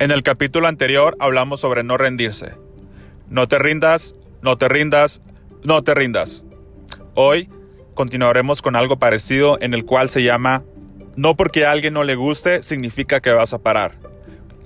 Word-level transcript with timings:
En 0.00 0.12
el 0.12 0.22
capítulo 0.22 0.68
anterior 0.68 1.16
hablamos 1.18 1.58
sobre 1.58 1.82
no 1.82 1.96
rendirse. 1.96 2.54
No 3.28 3.48
te 3.48 3.58
rindas, 3.58 4.14
no 4.42 4.56
te 4.56 4.68
rindas, 4.68 5.20
no 5.64 5.82
te 5.82 5.92
rindas. 5.92 6.44
Hoy 7.14 7.50
continuaremos 7.94 8.62
con 8.62 8.76
algo 8.76 9.00
parecido 9.00 9.58
en 9.60 9.74
el 9.74 9.84
cual 9.84 10.08
se 10.08 10.22
llama 10.22 10.62
No 11.16 11.34
porque 11.34 11.66
a 11.66 11.72
alguien 11.72 11.94
no 11.94 12.04
le 12.04 12.14
guste 12.14 12.62
significa 12.62 13.20
que 13.20 13.32
vas 13.32 13.52
a 13.52 13.58
parar. 13.58 13.98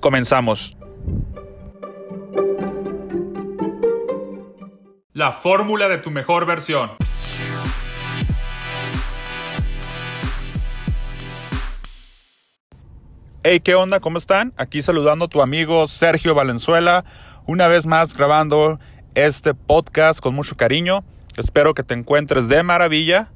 Comenzamos. 0.01 0.77
La 5.15 5.33
fórmula 5.33 5.89
de 5.89 5.97
tu 5.97 6.11
mejor 6.11 6.45
versión. 6.45 6.91
Hey, 13.45 13.59
¿qué 13.59 13.75
onda? 13.75 13.99
¿Cómo 13.99 14.19
están? 14.19 14.53
Aquí 14.57 14.83
saludando 14.83 15.25
a 15.25 15.29
tu 15.29 15.43
amigo 15.43 15.89
Sergio 15.89 16.33
Valenzuela, 16.33 17.05
una 17.45 17.67
vez 17.67 17.87
más 17.87 18.17
grabando 18.17 18.79
este 19.17 19.53
podcast 19.53 20.21
con 20.21 20.33
mucho 20.33 20.57
cariño. 20.57 21.03
Espero 21.37 21.75
que 21.75 21.83
te 21.83 21.95
encuentres 21.95 22.47
de 22.47 22.63
maravilla. 22.63 23.33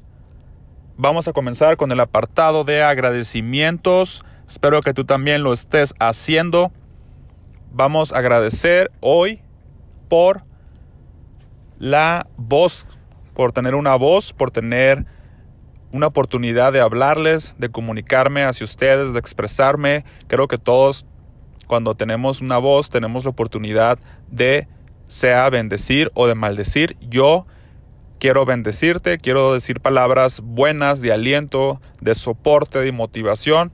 Vamos 0.96 1.26
a 1.26 1.32
comenzar 1.32 1.76
con 1.76 1.90
el 1.90 1.98
apartado 1.98 2.62
de 2.62 2.84
agradecimientos. 2.84 4.24
Espero 4.48 4.80
que 4.80 4.94
tú 4.94 5.04
también 5.04 5.42
lo 5.42 5.52
estés 5.52 5.92
haciendo. 5.98 6.70
Vamos 7.72 8.12
a 8.12 8.18
agradecer 8.18 8.92
hoy 9.00 9.42
por 10.08 10.44
la 11.80 12.28
voz, 12.36 12.86
por 13.34 13.50
tener 13.50 13.74
una 13.74 13.96
voz, 13.96 14.32
por 14.32 14.52
tener 14.52 15.04
una 15.96 16.08
oportunidad 16.08 16.72
de 16.72 16.80
hablarles, 16.80 17.54
de 17.58 17.70
comunicarme 17.70 18.44
hacia 18.44 18.64
ustedes, 18.64 19.14
de 19.14 19.18
expresarme. 19.18 20.04
Creo 20.28 20.46
que 20.46 20.58
todos 20.58 21.06
cuando 21.66 21.94
tenemos 21.94 22.40
una 22.40 22.58
voz 22.58 22.90
tenemos 22.90 23.24
la 23.24 23.30
oportunidad 23.30 23.98
de 24.30 24.68
sea 25.06 25.48
bendecir 25.48 26.10
o 26.14 26.26
de 26.26 26.34
maldecir. 26.34 26.96
Yo 27.00 27.46
quiero 28.20 28.44
bendecirte, 28.44 29.18
quiero 29.18 29.54
decir 29.54 29.80
palabras 29.80 30.40
buenas 30.42 31.00
de 31.00 31.12
aliento, 31.12 31.80
de 32.00 32.14
soporte, 32.14 32.78
de 32.80 32.92
motivación. 32.92 33.72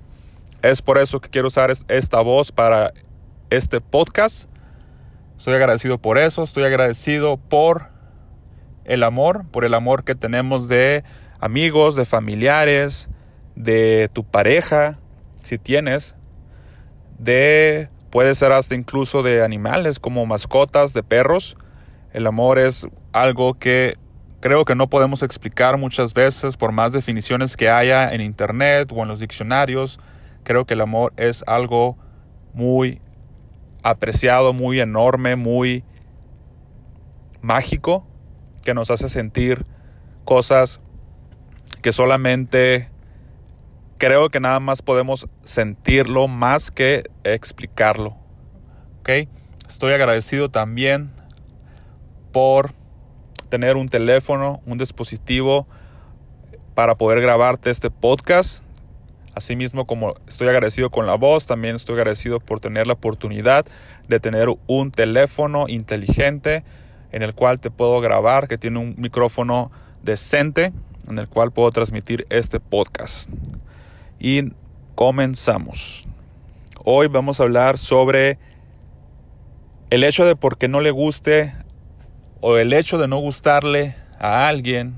Es 0.63 0.81
por 0.81 0.99
eso 0.99 1.21
que 1.21 1.29
quiero 1.29 1.49
usar 1.49 1.73
esta 1.89 2.21
voz 2.21 2.53
para 2.53 2.93
este 3.51 3.81
podcast. 3.81 4.49
Estoy 5.37 5.55
agradecido 5.55 5.99
por 5.99 6.19
eso, 6.19 6.45
estoy 6.45 6.63
agradecido 6.63 7.37
por 7.37 7.89
el 8.85 9.03
amor, 9.03 9.45
por 9.51 9.65
el 9.65 9.75
amor 9.75 10.05
que 10.05 10.15
tenemos 10.15 10.69
de 10.69 11.03
amigos, 11.43 11.97
de 11.97 12.05
familiares, 12.05 13.09
de 13.57 14.09
tu 14.13 14.23
pareja, 14.23 15.01
si 15.43 15.59
tienes, 15.59 16.15
de 17.19 17.91
puede 18.11 18.37
ser 18.37 18.53
hasta 18.53 18.77
incluso 18.77 19.25
de 19.25 19.43
animales 19.43 19.99
como 19.99 20.25
mascotas, 20.25 20.93
de 20.93 21.03
perros. 21.03 21.57
El 22.13 22.29
amor 22.29 22.61
es 22.61 22.87
algo 23.13 23.55
que 23.55 23.97
creo 24.39 24.65
que 24.65 24.77
no 24.77 24.89
podemos 24.89 25.25
explicar 25.25 25.79
muchas 25.79 26.15
veces 26.15 26.57
por 26.57 26.71
más 26.71 26.93
definiciones 26.93 27.57
que 27.57 27.69
haya 27.69 28.13
en 28.15 28.21
internet 28.21 28.93
o 28.95 29.03
en 29.03 29.09
los 29.09 29.19
diccionarios. 29.19 29.99
Creo 30.45 30.65
que 30.65 30.75
el 30.75 30.81
amor 30.81 31.13
es 31.17 31.43
algo 31.49 31.99
muy 32.55 33.01
apreciado, 33.83 34.53
muy 34.53 34.79
enorme, 34.79 35.35
muy 35.35 35.83
mágico, 37.41 38.07
que 38.63 38.75
nos 38.75 38.93
hace 38.93 39.09
sentir 39.09 39.65
cosas 40.25 40.81
que 41.83 41.93
solamente 41.93 42.89
creo 43.99 44.31
que 44.31 44.41
nada 44.41 44.61
más 44.61 44.83
podemos 44.83 45.29
sentirlo 45.45 46.29
más 46.29 46.71
que 46.71 47.05
explicarlo. 47.25 48.17
Estoy 49.69 49.93
agradecido 49.93 50.49
también 50.49 51.11
por 52.33 52.73
tener 53.49 53.77
un 53.77 53.89
teléfono, 53.89 54.63
un 54.65 54.79
dispositivo 54.79 55.67
para 56.75 56.95
poder 56.95 57.21
grabarte 57.21 57.71
este 57.71 57.91
podcast. 57.91 58.63
Asimismo, 59.35 59.87
como 59.87 60.15
estoy 60.29 60.49
agradecido 60.49 60.91
con 60.91 61.07
la 61.07 61.17
voz, 61.17 61.47
también 61.47 61.75
estoy 61.75 61.97
agradecido 61.97 62.39
por 62.39 62.61
tener 62.61 62.87
la 62.87 62.93
oportunidad 62.93 63.67
de 64.09 64.21
tener 64.21 64.49
un 64.67 64.93
teléfono 64.93 65.67
inteligente 65.69 66.65
en 67.11 67.23
el 67.23 67.35
cual 67.35 67.59
te 67.59 67.71
puedo 67.71 68.01
grabar, 68.01 68.47
que 68.47 68.57
tiene 68.57 68.79
un 68.79 68.95
micrófono 68.99 69.71
decente 70.03 70.73
en 71.13 71.19
el 71.19 71.29
cual 71.29 71.53
puedo 71.53 71.71
transmitir 71.71 72.27
este 72.31 72.59
podcast. 72.59 73.29
Y 74.19 74.53
comenzamos. 74.95 76.07
Hoy 76.85 77.07
vamos 77.07 77.39
a 77.39 77.45
hablar 77.45 77.79
sobre 77.79 78.39
el 79.91 80.05
hecho 80.05 80.25
de 80.25 80.37
por 80.37 80.59
qué 80.59 80.69
no 80.69 80.81
le 80.81 80.91
guste 80.91 81.55
o 82.41 82.57
el 82.57 82.73
hecho 82.73 82.99
de 82.99 83.09
no 83.09 83.19
gustarle 83.19 83.95
a 84.19 84.49
alguien 84.49 84.97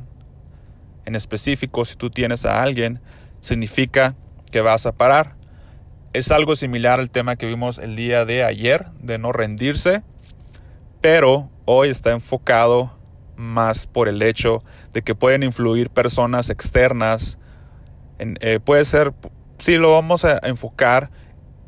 en 1.05 1.17
específico, 1.17 1.85
si 1.85 1.97
tú 1.97 2.11
tienes 2.11 2.47
a 2.47 2.63
alguien, 2.63 3.01
significa 3.41 4.15
que 4.51 4.61
vas 4.61 4.87
a 4.87 4.93
parar. 4.93 5.35
Es 6.13 6.31
algo 6.31 6.57
similar 6.57 7.01
al 7.01 7.11
tema 7.11 7.37
que 7.37 7.47
vimos 7.47 7.79
el 7.79 7.97
día 7.97 8.25
de 8.25 8.45
ayer, 8.45 8.87
de 9.01 9.19
no 9.19 9.33
rendirse, 9.33 10.03
pero 11.01 11.51
hoy 11.67 11.89
está 11.91 12.13
enfocado 12.13 12.97
más 13.37 13.87
por 13.87 14.09
el 14.09 14.23
hecho 14.23 14.63
de 14.93 15.03
que 15.03 15.15
pueden 15.15 15.43
influir 15.43 15.91
personas 15.91 16.51
externas. 16.51 17.39
Eh, 18.19 18.61
puede 18.65 18.85
ser, 18.85 19.13
sí, 19.59 19.77
lo 19.77 19.93
vamos 19.93 20.25
a 20.25 20.39
enfocar 20.43 21.11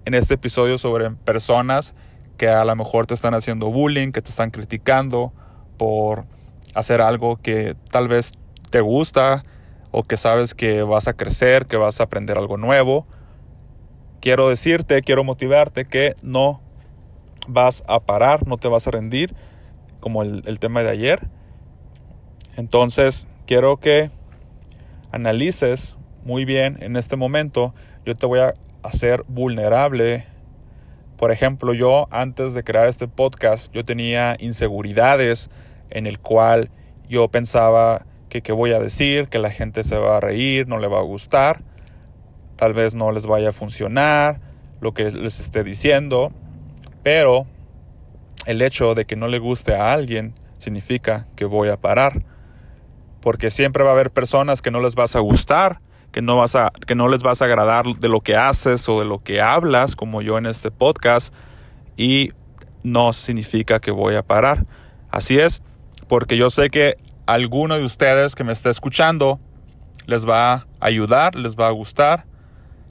en 0.04 0.14
este 0.14 0.34
episodio 0.34 0.78
sobre 0.78 1.10
personas 1.10 1.94
que 2.36 2.48
a 2.48 2.64
lo 2.64 2.76
mejor 2.76 3.06
te 3.06 3.14
están 3.14 3.34
haciendo 3.34 3.70
bullying, 3.70 4.12
que 4.12 4.22
te 4.22 4.30
están 4.30 4.50
criticando 4.50 5.32
por 5.76 6.26
hacer 6.74 7.00
algo 7.00 7.36
que 7.36 7.76
tal 7.90 8.08
vez 8.08 8.32
te 8.70 8.80
gusta 8.80 9.44
o 9.90 10.02
que 10.02 10.16
sabes 10.16 10.54
que 10.54 10.82
vas 10.82 11.08
a 11.08 11.14
crecer, 11.14 11.66
que 11.66 11.76
vas 11.76 12.00
a 12.00 12.04
aprender 12.04 12.36
algo 12.38 12.56
nuevo. 12.56 13.06
Quiero 14.20 14.48
decirte, 14.48 15.00
quiero 15.02 15.24
motivarte 15.24 15.84
que 15.84 16.14
no 16.22 16.60
vas 17.48 17.82
a 17.86 18.00
parar, 18.00 18.46
no 18.46 18.58
te 18.58 18.68
vas 18.68 18.86
a 18.86 18.90
rendir, 18.90 19.34
como 20.00 20.22
el, 20.22 20.42
el 20.46 20.58
tema 20.58 20.82
de 20.82 20.90
ayer. 20.90 21.28
Entonces, 22.56 23.28
quiero 23.46 23.76
que 23.76 24.10
analices 25.12 25.96
muy 26.24 26.44
bien 26.44 26.78
en 26.80 26.96
este 26.96 27.16
momento. 27.16 27.74
Yo 28.04 28.14
te 28.14 28.26
voy 28.26 28.40
a 28.40 28.54
hacer 28.82 29.24
vulnerable. 29.28 30.24
Por 31.16 31.32
ejemplo, 31.32 31.74
yo 31.74 32.08
antes 32.10 32.54
de 32.54 32.64
crear 32.64 32.88
este 32.88 33.08
podcast, 33.08 33.72
yo 33.72 33.84
tenía 33.84 34.36
inseguridades 34.38 35.50
en 35.90 36.06
el 36.06 36.18
cual 36.18 36.70
yo 37.08 37.28
pensaba 37.28 38.06
que 38.28 38.42
qué 38.42 38.52
voy 38.52 38.72
a 38.72 38.80
decir, 38.80 39.28
que 39.28 39.38
la 39.38 39.50
gente 39.50 39.84
se 39.84 39.96
va 39.96 40.16
a 40.16 40.20
reír, 40.20 40.66
no 40.66 40.78
le 40.78 40.88
va 40.88 40.98
a 40.98 41.02
gustar, 41.02 41.62
tal 42.56 42.74
vez 42.74 42.94
no 42.94 43.12
les 43.12 43.26
vaya 43.26 43.50
a 43.50 43.52
funcionar 43.52 44.40
lo 44.80 44.92
que 44.92 45.10
les 45.10 45.40
esté 45.40 45.62
diciendo, 45.62 46.32
pero 47.02 47.46
el 48.46 48.60
hecho 48.62 48.94
de 48.94 49.04
que 49.04 49.16
no 49.16 49.28
le 49.28 49.38
guste 49.38 49.74
a 49.74 49.92
alguien 49.92 50.34
significa 50.58 51.26
que 51.36 51.44
voy 51.44 51.68
a 51.68 51.76
parar 51.76 52.24
porque 53.20 53.50
siempre 53.50 53.82
va 53.82 53.90
a 53.90 53.92
haber 53.92 54.10
personas 54.10 54.62
que 54.62 54.70
no 54.70 54.80
les 54.80 54.94
vas 54.94 55.16
a 55.16 55.20
gustar, 55.20 55.80
que 56.12 56.22
no, 56.22 56.36
vas 56.36 56.54
a, 56.54 56.72
que 56.86 56.94
no 56.94 57.08
les 57.08 57.22
vas 57.22 57.42
a 57.42 57.46
agradar 57.46 57.86
de 57.86 58.08
lo 58.08 58.20
que 58.20 58.36
haces 58.36 58.88
o 58.88 59.00
de 59.00 59.04
lo 59.04 59.18
que 59.18 59.40
hablas, 59.40 59.96
como 59.96 60.22
yo 60.22 60.38
en 60.38 60.46
este 60.46 60.70
podcast, 60.70 61.34
y 61.96 62.30
no 62.82 63.12
significa 63.12 63.80
que 63.80 63.90
voy 63.90 64.14
a 64.14 64.22
parar. 64.22 64.64
Así 65.10 65.38
es, 65.38 65.62
porque 66.08 66.36
yo 66.36 66.50
sé 66.50 66.70
que 66.70 66.96
alguno 67.26 67.76
de 67.76 67.84
ustedes 67.84 68.34
que 68.34 68.44
me 68.44 68.52
está 68.52 68.70
escuchando 68.70 69.40
les 70.06 70.26
va 70.26 70.52
a 70.52 70.66
ayudar, 70.80 71.34
les 71.34 71.56
va 71.56 71.66
a 71.66 71.72
gustar, 71.72 72.24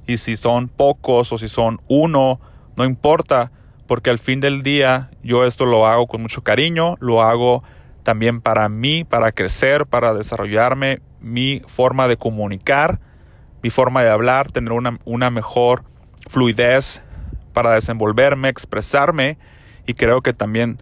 y 0.05 0.17
si 0.17 0.35
son 0.35 0.67
pocos 0.67 1.31
o 1.31 1.37
si 1.37 1.47
son 1.47 1.81
uno, 1.87 2.39
no 2.75 2.83
importa, 2.83 3.51
porque 3.87 4.09
al 4.09 4.19
fin 4.19 4.39
del 4.39 4.63
día 4.63 5.09
yo 5.23 5.45
esto 5.45 5.65
lo 5.65 5.87
hago 5.87 6.07
con 6.07 6.21
mucho 6.21 6.43
cariño, 6.43 6.95
lo 6.99 7.21
hago 7.21 7.63
también 8.05 8.39
para 8.39 8.69
mí, 8.69 9.03
para 9.03 9.31
crecer, 9.31 9.87
para 9.87 10.13
desarrollarme, 10.13 11.01
mi 11.19 11.61
forma 11.65 12.07
de 12.07 12.17
comunicar, 12.17 12.99
mi 13.63 13.71
forma 13.71 14.03
de 14.03 14.11
hablar, 14.11 14.51
tener 14.51 14.71
una, 14.71 14.99
una 15.05 15.31
mejor 15.31 15.83
fluidez 16.29 17.01
para 17.51 17.73
desenvolverme, 17.73 18.47
expresarme 18.47 19.39
y 19.87 19.95
creo 19.95 20.21
que 20.21 20.33
también 20.33 20.77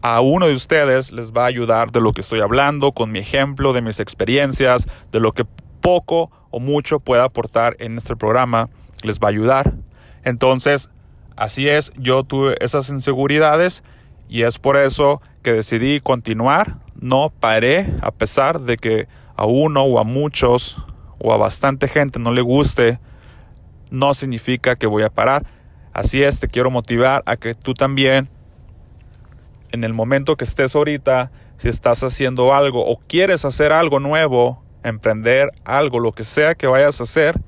a 0.00 0.20
uno 0.20 0.46
de 0.46 0.54
ustedes 0.54 1.10
les 1.10 1.32
va 1.32 1.42
a 1.42 1.46
ayudar 1.46 1.90
de 1.90 2.00
lo 2.00 2.12
que 2.12 2.20
estoy 2.20 2.40
hablando, 2.40 2.92
con 2.92 3.10
mi 3.10 3.18
ejemplo, 3.18 3.72
de 3.72 3.82
mis 3.82 3.98
experiencias, 3.98 4.86
de 5.10 5.18
lo 5.18 5.32
que 5.32 5.44
poco 5.80 6.30
o 6.50 6.60
mucho 6.60 7.00
pueda 7.00 7.24
aportar 7.24 7.76
en 7.80 7.98
este 7.98 8.14
programa, 8.14 8.68
les 9.02 9.18
va 9.18 9.26
a 9.26 9.30
ayudar. 9.30 9.74
Entonces, 10.22 10.88
así 11.34 11.68
es, 11.68 11.92
yo 11.96 12.22
tuve 12.22 12.54
esas 12.60 12.88
inseguridades 12.90 13.82
y 14.28 14.42
es 14.42 14.58
por 14.58 14.76
eso 14.76 15.20
que 15.42 15.52
decidí 15.52 16.00
continuar. 16.00 16.78
No 16.98 17.30
paré 17.30 17.92
a 18.00 18.10
pesar 18.10 18.60
de 18.60 18.76
que 18.76 19.08
a 19.36 19.46
uno 19.46 19.82
o 19.82 19.98
a 19.98 20.04
muchos 20.04 20.78
o 21.18 21.32
a 21.32 21.36
bastante 21.36 21.88
gente 21.88 22.18
no 22.18 22.32
le 22.32 22.42
guste. 22.42 22.98
No 23.90 24.14
significa 24.14 24.76
que 24.76 24.86
voy 24.86 25.02
a 25.02 25.10
parar. 25.10 25.46
Así 25.92 26.22
es, 26.22 26.40
te 26.40 26.48
quiero 26.48 26.70
motivar 26.70 27.22
a 27.26 27.36
que 27.36 27.54
tú 27.54 27.72
también, 27.72 28.28
en 29.72 29.84
el 29.84 29.94
momento 29.94 30.36
que 30.36 30.44
estés 30.44 30.74
ahorita, 30.74 31.30
si 31.58 31.68
estás 31.68 32.02
haciendo 32.02 32.52
algo 32.52 32.84
o 32.86 32.98
quieres 32.98 33.44
hacer 33.44 33.72
algo 33.72 34.00
nuevo, 34.00 34.62
emprender 34.82 35.50
algo, 35.64 35.98
lo 35.98 36.12
que 36.12 36.24
sea 36.24 36.54
que 36.54 36.66
vayas 36.66 37.00
a 37.00 37.04
hacer, 37.04 37.40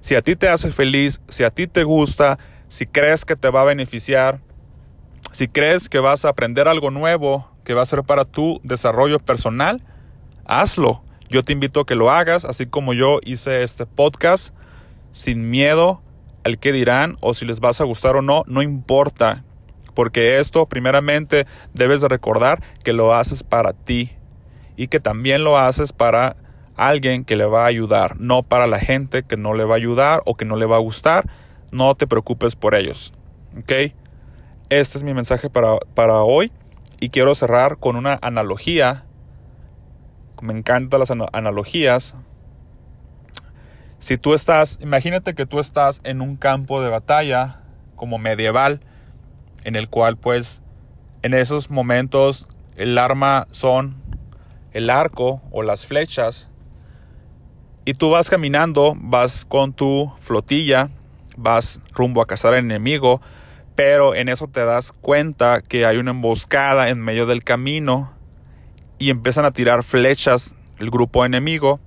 si 0.00 0.14
a 0.14 0.22
ti 0.22 0.36
te 0.36 0.48
hace 0.48 0.70
feliz, 0.70 1.20
si 1.28 1.44
a 1.44 1.50
ti 1.50 1.66
te 1.66 1.84
gusta, 1.84 2.38
si 2.68 2.86
crees 2.86 3.24
que 3.24 3.36
te 3.36 3.50
va 3.50 3.62
a 3.62 3.64
beneficiar, 3.64 4.40
si 5.38 5.46
crees 5.46 5.88
que 5.88 6.00
vas 6.00 6.24
a 6.24 6.30
aprender 6.30 6.66
algo 6.66 6.90
nuevo, 6.90 7.48
que 7.62 7.72
va 7.72 7.82
a 7.82 7.86
ser 7.86 8.02
para 8.02 8.24
tu 8.24 8.60
desarrollo 8.64 9.20
personal, 9.20 9.84
hazlo. 10.44 11.04
Yo 11.28 11.44
te 11.44 11.52
invito 11.52 11.78
a 11.78 11.86
que 11.86 11.94
lo 11.94 12.10
hagas, 12.10 12.44
así 12.44 12.66
como 12.66 12.92
yo 12.92 13.20
hice 13.22 13.62
este 13.62 13.86
podcast, 13.86 14.52
sin 15.12 15.48
miedo 15.48 16.02
al 16.42 16.58
que 16.58 16.72
dirán 16.72 17.14
o 17.20 17.34
si 17.34 17.46
les 17.46 17.60
vas 17.60 17.80
a 17.80 17.84
gustar 17.84 18.16
o 18.16 18.20
no, 18.20 18.42
no 18.48 18.62
importa. 18.62 19.44
Porque 19.94 20.40
esto, 20.40 20.66
primeramente, 20.66 21.46
debes 21.72 22.00
de 22.00 22.08
recordar 22.08 22.60
que 22.82 22.92
lo 22.92 23.14
haces 23.14 23.44
para 23.44 23.74
ti 23.74 24.10
y 24.74 24.88
que 24.88 24.98
también 24.98 25.44
lo 25.44 25.56
haces 25.56 25.92
para 25.92 26.34
alguien 26.74 27.24
que 27.24 27.36
le 27.36 27.44
va 27.44 27.62
a 27.62 27.68
ayudar, 27.68 28.18
no 28.18 28.42
para 28.42 28.66
la 28.66 28.80
gente 28.80 29.22
que 29.22 29.36
no 29.36 29.54
le 29.54 29.64
va 29.64 29.74
a 29.74 29.78
ayudar 29.78 30.20
o 30.26 30.34
que 30.34 30.44
no 30.44 30.56
le 30.56 30.66
va 30.66 30.74
a 30.74 30.80
gustar. 30.80 31.30
No 31.70 31.94
te 31.94 32.08
preocupes 32.08 32.56
por 32.56 32.74
ellos. 32.74 33.12
¿Ok? 33.56 33.94
Este 34.70 34.98
es 34.98 35.04
mi 35.04 35.14
mensaje 35.14 35.48
para, 35.48 35.78
para 35.94 36.22
hoy 36.22 36.52
y 37.00 37.08
quiero 37.08 37.34
cerrar 37.34 37.78
con 37.78 37.96
una 37.96 38.18
analogía. 38.20 39.06
Me 40.42 40.52
encantan 40.52 41.00
las 41.00 41.10
analogías. 41.10 42.14
Si 43.98 44.18
tú 44.18 44.34
estás, 44.34 44.78
imagínate 44.82 45.34
que 45.34 45.46
tú 45.46 45.58
estás 45.58 46.02
en 46.04 46.20
un 46.20 46.36
campo 46.36 46.82
de 46.82 46.90
batalla 46.90 47.62
como 47.96 48.18
medieval, 48.18 48.80
en 49.64 49.74
el 49.74 49.88
cual 49.88 50.18
pues 50.18 50.60
en 51.22 51.32
esos 51.32 51.70
momentos 51.70 52.46
el 52.76 52.98
arma 52.98 53.48
son 53.50 53.96
el 54.72 54.90
arco 54.90 55.40
o 55.50 55.62
las 55.62 55.86
flechas 55.86 56.50
y 57.86 57.94
tú 57.94 58.10
vas 58.10 58.28
caminando, 58.28 58.94
vas 59.00 59.46
con 59.46 59.72
tu 59.72 60.12
flotilla, 60.20 60.90
vas 61.38 61.80
rumbo 61.94 62.20
a 62.20 62.26
cazar 62.26 62.52
al 62.52 62.60
enemigo, 62.60 63.22
pero 63.78 64.16
en 64.16 64.28
eso 64.28 64.48
te 64.48 64.64
das 64.64 64.90
cuenta 64.90 65.62
que 65.62 65.86
hay 65.86 65.98
una 65.98 66.10
emboscada 66.10 66.88
en 66.88 66.98
medio 66.98 67.26
del 67.26 67.44
camino 67.44 68.12
y 68.98 69.10
empiezan 69.10 69.44
a 69.44 69.52
tirar 69.52 69.84
flechas 69.84 70.56
el 70.80 70.90
grupo 70.90 71.24
enemigo 71.24 71.78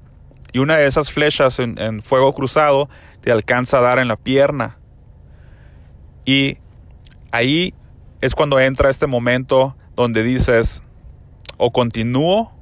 y 0.54 0.60
una 0.60 0.78
de 0.78 0.88
esas 0.88 1.12
flechas 1.12 1.60
en, 1.60 2.02
fuego 2.02 2.34
cruzado 2.34 2.88
te 3.20 3.30
alcanza 3.30 3.80
a 3.80 3.82
dar 3.82 4.00
en 4.00 4.08
la 4.08 4.16
pierna. 4.16 4.78
Y 6.24 6.60
ahí 7.30 7.74
es 8.22 8.36
cuando 8.36 8.58
entra 8.62 8.90
este 8.90 9.06
momento 9.06 9.76
donde 9.94 10.24
dices, 10.24 10.84
o 11.58 11.74
continúo 11.74 12.54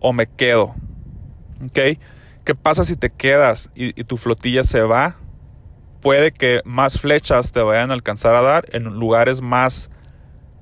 o 0.00 0.14
me 0.14 0.26
quedo. 0.26 0.74
¿Ok? 1.66 1.98
¿Qué 2.44 2.54
pasa 2.54 2.82
si 2.82 2.96
te 2.96 3.10
quedas 3.10 3.70
y, 3.74 3.92
tu 4.04 4.16
flotilla 4.16 4.64
se 4.64 4.80
va? 4.80 5.16
Puede 6.04 6.32
que 6.32 6.60
más 6.66 7.00
flechas 7.00 7.50
te 7.50 7.62
vayan 7.62 7.90
a 7.90 7.94
alcanzar 7.94 8.36
a 8.36 8.42
dar 8.42 8.66
en 8.74 8.84
lugares 8.84 9.40
más 9.40 9.90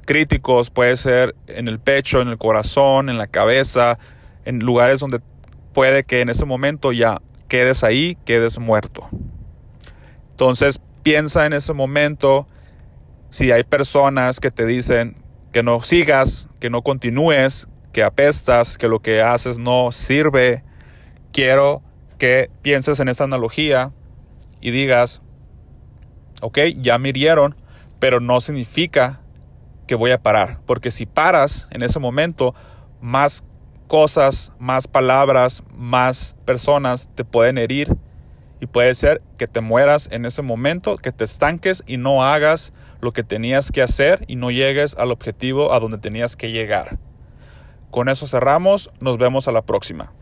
críticos, 0.07 0.71
puede 0.71 0.97
ser 0.97 1.35
en 1.49 1.67
el 1.67 1.81
pecho, 1.81 2.23
en 2.23 2.29
el 2.29 2.39
corazón, 2.39 3.09
en 3.09 3.19
la 3.19 3.27
cabeza, 3.27 3.99
en 4.45 4.61
lugares 4.61 5.01
donde 5.01 5.21
puede 5.75 6.05
que 6.05 6.21
en 6.21 6.29
ese 6.29 6.45
momento 6.45 6.93
ya 6.93 7.21
quedes 7.49 7.83
ahí, 7.83 8.17
quedes 8.25 8.61
muerto. 8.61 9.09
Entonces 10.31 10.81
piensa 11.03 11.45
en 11.45 11.55
ese 11.55 11.73
momento 11.73 12.47
si 13.31 13.51
hay 13.51 13.65
personas 13.65 14.39
que 14.39 14.53
te 14.53 14.65
dicen 14.65 15.17
que 15.53 15.65
no 15.65 15.81
sigas, 15.81 16.47
que 16.61 16.71
no 16.71 16.83
continúes, 16.83 17.67
que 17.93 18.05
apestas, 18.05 18.79
que 18.79 18.87
lo 18.87 19.01
que 19.01 19.23
haces 19.23 19.59
no 19.59 19.91
sirve, 19.91 20.63
quiero 21.33 21.83
que 22.17 22.49
pienses 22.63 23.01
en 23.01 23.09
esta 23.09 23.25
analogía 23.25 23.91
y 24.61 24.71
digas, 24.71 25.21
ok, 26.43 26.59
ya 26.77 26.99
me 26.99 27.11
hirieron, 27.11 27.57
pero 27.99 28.21
no 28.21 28.41
significa 28.41 29.21
que 29.87 29.95
voy 29.95 30.11
a 30.11 30.23
parar, 30.23 30.59
porque 30.67 30.91
si 30.91 31.07
paras 31.07 31.69
en 31.71 31.83
ese 31.83 31.99
momento, 31.99 32.55
más 33.01 33.45
cosas, 33.87 34.53
más 34.59 34.89
palabras, 34.89 35.63
más 35.75 36.35
personas 36.45 37.09
te 37.15 37.25
pueden 37.25 37.59
herir 37.59 37.97
y 38.61 38.67
puede 38.67 38.95
ser 38.95 39.23
que 39.39 39.47
te 39.47 39.61
mueras 39.61 40.09
en 40.13 40.25
ese 40.25 40.43
momento, 40.43 40.97
que 40.97 41.13
te 41.13 41.25
estanques 41.25 41.83
y 41.87 41.97
no 41.97 42.25
hagas 42.25 42.73
lo 43.01 43.13
que 43.13 43.23
tenías 43.25 43.71
que 43.71 43.83
hacer 43.83 44.25
y 44.29 44.37
no 44.37 44.51
llegues 44.51 44.97
al 44.97 45.13
objetivo 45.13 45.73
a 45.73 45.81
donde 45.81 45.99
tenías 45.99 46.37
que 46.37 46.53
llegar. 46.53 46.99
Con 47.91 48.09
eso 48.09 48.27
cerramos, 48.27 48.91
nos 49.01 49.19
vemos 49.19 49.47
a 49.47 49.53
la 49.53 49.63
próxima. 49.63 50.13